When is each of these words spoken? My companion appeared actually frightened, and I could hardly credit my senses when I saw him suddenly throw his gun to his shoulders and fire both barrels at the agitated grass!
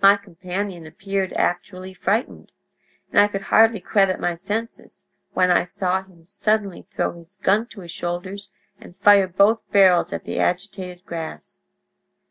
My 0.00 0.16
companion 0.16 0.86
appeared 0.86 1.34
actually 1.34 1.92
frightened, 1.92 2.52
and 3.10 3.20
I 3.20 3.28
could 3.28 3.42
hardly 3.52 3.80
credit 3.80 4.18
my 4.18 4.34
senses 4.34 5.04
when 5.34 5.50
I 5.50 5.64
saw 5.64 6.02
him 6.02 6.24
suddenly 6.24 6.86
throw 6.96 7.12
his 7.12 7.36
gun 7.36 7.66
to 7.66 7.82
his 7.82 7.90
shoulders 7.92 8.48
and 8.80 8.96
fire 8.96 9.28
both 9.28 9.60
barrels 9.70 10.10
at 10.10 10.24
the 10.24 10.38
agitated 10.38 11.04
grass! 11.04 11.60